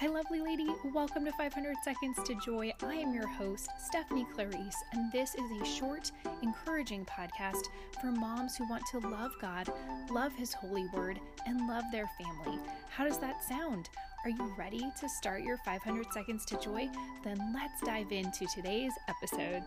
[0.00, 0.66] Hi, lovely lady.
[0.94, 2.72] Welcome to 500 Seconds to Joy.
[2.82, 7.66] I am your host, Stephanie Clarice, and this is a short, encouraging podcast
[8.00, 9.70] for moms who want to love God,
[10.10, 12.58] love His holy word, and love their family.
[12.88, 13.90] How does that sound?
[14.24, 16.88] Are you ready to start your 500 Seconds to Joy?
[17.22, 19.62] Then let's dive into today's episode.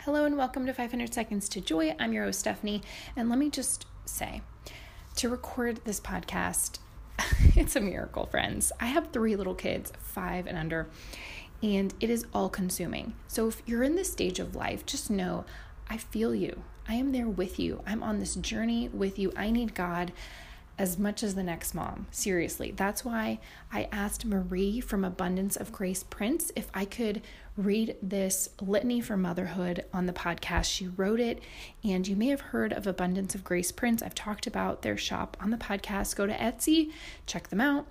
[0.00, 1.96] Hello, and welcome to 500 Seconds to Joy.
[1.98, 2.82] I'm your host, Stephanie,
[3.16, 4.42] and let me just say,
[5.20, 6.78] to record this podcast.
[7.54, 8.72] it's a miracle, friends.
[8.80, 10.88] I have three little kids, five and under,
[11.62, 13.12] and it is all consuming.
[13.28, 15.44] So if you're in this stage of life, just know
[15.90, 16.62] I feel you.
[16.88, 17.82] I am there with you.
[17.86, 19.30] I'm on this journey with you.
[19.36, 20.10] I need God
[20.78, 22.06] as much as the next mom.
[22.10, 22.70] Seriously.
[22.70, 23.38] That's why
[23.72, 27.22] I asked Marie from Abundance of Grace Prints if I could
[27.56, 30.64] read this litany for motherhood on the podcast.
[30.64, 31.42] She wrote it,
[31.84, 34.02] and you may have heard of Abundance of Grace Prints.
[34.02, 36.16] I've talked about their shop on the podcast.
[36.16, 36.92] Go to Etsy,
[37.26, 37.86] check them out.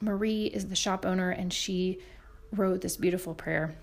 [0.00, 1.98] Marie is the shop owner, and she
[2.52, 3.74] wrote this beautiful prayer.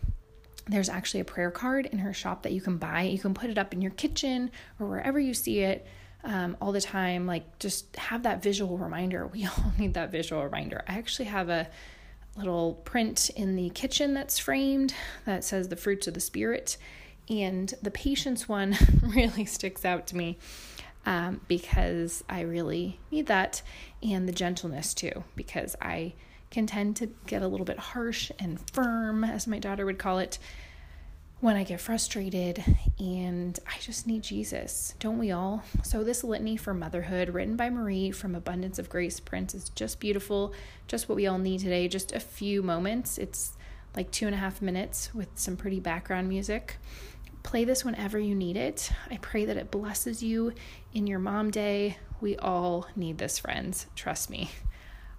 [0.68, 3.02] There's actually a prayer card in her shop that you can buy.
[3.02, 5.86] You can put it up in your kitchen or wherever you see it
[6.24, 7.26] um, all the time.
[7.26, 9.28] Like, just have that visual reminder.
[9.34, 10.84] We all need that visual reminder.
[10.88, 11.68] I actually have a
[12.36, 14.94] little print in the kitchen that's framed
[15.26, 16.78] that says the fruits of the Spirit.
[17.30, 20.38] And the patience one really sticks out to me
[21.06, 23.62] um, because I really need that,
[24.02, 26.14] and the gentleness too, because I
[26.50, 30.20] can tend to get a little bit harsh and firm, as my daughter would call
[30.20, 30.38] it,
[31.44, 32.64] when I get frustrated
[33.00, 34.96] and I just need Jesus.
[35.00, 35.62] Don't we all?
[35.84, 40.00] So, this litany for motherhood, written by Marie from Abundance of Grace Prints, is just
[40.00, 40.54] beautiful.
[40.88, 41.90] Just what we all need today.
[41.90, 43.18] Just a few moments.
[43.18, 43.58] It's
[43.94, 46.78] like two and a half minutes with some pretty background music.
[47.44, 48.90] Play this whenever you need it.
[49.12, 50.54] I pray that it blesses you
[50.94, 51.98] in your mom day.
[52.22, 53.88] We all need this, friends.
[53.98, 54.50] Trust me.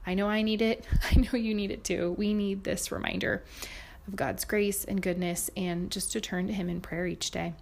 [0.06, 0.86] I know I need it.
[1.12, 2.14] I know you need it too.
[2.16, 3.44] We need this reminder
[4.06, 7.54] of God's grace and goodness and just to turn to Him in prayer each day.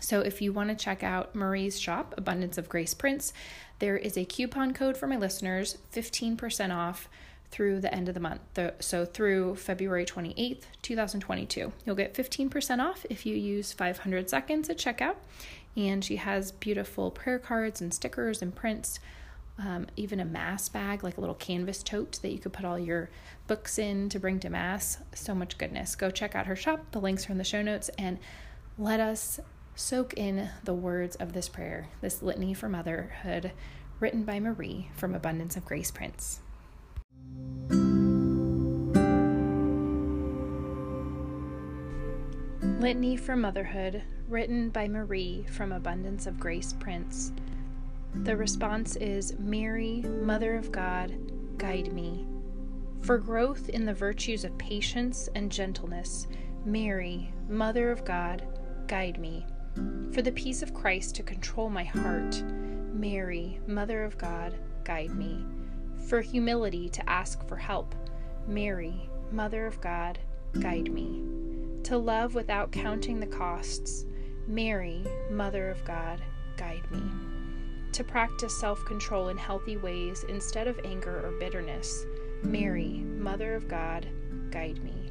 [0.00, 3.32] So, if you want to check out Marie's shop, Abundance of Grace Prints,
[3.78, 7.08] there is a coupon code for my listeners 15% off
[7.50, 8.40] through the end of the month.
[8.80, 11.72] So, through February 28th, 2022.
[11.84, 15.16] You'll get 15% off if you use 500 seconds at checkout.
[15.76, 18.98] And she has beautiful prayer cards and stickers and prints
[19.58, 22.78] um, even a mass bag, like a little canvas tote that you could put all
[22.78, 23.10] your
[23.46, 24.98] books in to bring to mass.
[25.14, 25.96] So much goodness.
[25.96, 26.92] Go check out her shop.
[26.92, 27.88] The links are in the show notes.
[27.98, 28.18] And
[28.76, 29.40] let us
[29.74, 33.52] soak in the words of this prayer, this litany for motherhood,
[33.98, 36.40] written by Marie from Abundance of Grace Prints.
[42.80, 47.32] Litany for Motherhood, written by Marie from Abundance of Grace Prints.
[48.22, 51.14] The response is Mary, Mother of God,
[51.58, 52.26] guide me.
[53.02, 56.26] For growth in the virtues of patience and gentleness,
[56.64, 58.42] Mary, Mother of God,
[58.88, 59.46] guide me.
[60.12, 62.42] For the peace of Christ to control my heart,
[62.92, 65.44] Mary, Mother of God, guide me.
[66.08, 67.94] For humility to ask for help,
[68.48, 70.18] Mary, Mother of God,
[70.58, 71.22] guide me.
[71.84, 74.04] To love without counting the costs,
[74.48, 76.20] Mary, Mother of God,
[76.56, 77.35] guide me
[77.96, 82.04] to practice self control in healthy ways instead of anger or bitterness.
[82.42, 84.06] Mary, Mother of God,
[84.50, 85.10] guide me.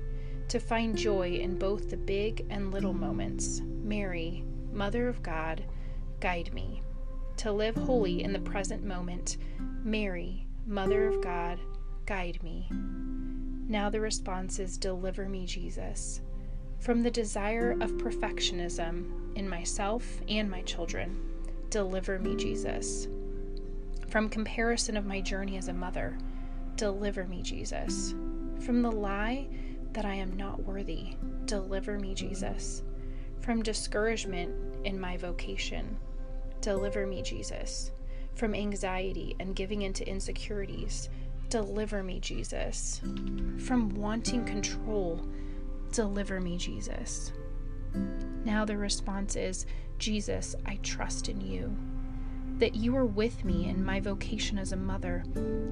[0.49, 3.61] To find joy in both the big and little moments.
[3.63, 5.63] Mary, Mother of God,
[6.19, 6.83] guide me.
[7.37, 9.37] To live holy in the present moment.
[9.83, 11.59] Mary, Mother of God,
[12.05, 12.67] guide me.
[13.67, 16.21] Now the response is Deliver me, Jesus,
[16.77, 21.34] from the desire of perfectionism in myself and my children.
[21.75, 23.09] Deliver me, Jesus.
[24.07, 26.17] From comparison of my journey as a mother,
[26.77, 28.15] deliver me, Jesus.
[28.61, 29.49] From the lie
[29.91, 32.81] that I am not worthy, deliver me, Jesus.
[33.41, 34.55] From discouragement
[34.85, 35.97] in my vocation,
[36.61, 37.91] deliver me, Jesus.
[38.35, 41.09] From anxiety and giving into insecurities,
[41.49, 43.01] deliver me, Jesus.
[43.59, 45.27] From wanting control,
[45.91, 47.33] deliver me, Jesus.
[48.45, 49.65] Now the response is
[49.97, 51.75] Jesus, I trust in you.
[52.59, 55.23] That you are with me in my vocation as a mother.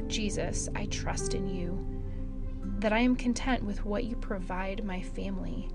[0.07, 1.79] Jesus, I trust in you.
[2.79, 5.69] That I am content with what you provide my family.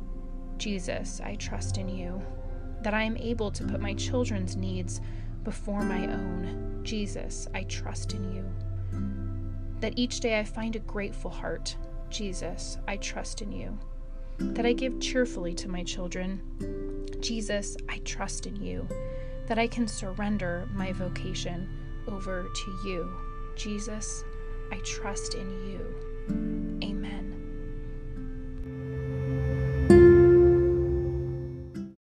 [0.59, 2.21] Jesus, I trust in you.
[2.83, 5.01] That I am able to put my children's needs
[5.45, 6.81] before my own.
[6.83, 8.45] Jesus, I trust in you.
[9.81, 11.77] That each day I find a grateful heart.
[12.11, 13.79] Jesus, I trust in you.
[14.39, 16.41] That I give cheerfully to my children.
[17.21, 18.87] Jesus, I trust in you,
[19.47, 21.69] that I can surrender my vocation
[22.07, 23.11] over to you.
[23.57, 24.25] Jesus,
[24.71, 26.79] I trust in you.
[26.83, 27.35] Amen.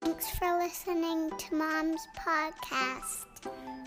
[0.03, 3.27] Thanks for listening to Mom's podcast.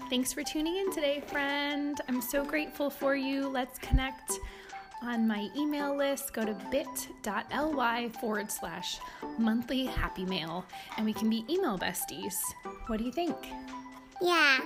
[0.10, 2.00] Thanks for tuning in today, friend.
[2.07, 3.48] I'm so grateful for you.
[3.48, 4.40] Let's connect
[5.01, 6.34] on my email list.
[6.34, 9.00] Go to bit.ly forward slash
[9.38, 10.66] monthly happy mail
[10.98, 12.36] and we can be email besties.
[12.88, 13.36] What do you think?
[14.22, 14.60] Yeah.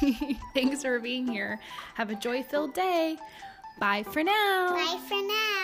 [0.54, 1.60] Thanks for being here.
[1.94, 3.16] Have a joy filled day.
[3.78, 4.74] Bye for now.
[4.74, 5.63] Bye for now.